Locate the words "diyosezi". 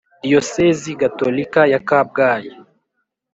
0.23-0.89